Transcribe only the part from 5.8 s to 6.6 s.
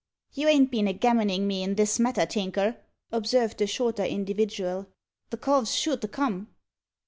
to come?"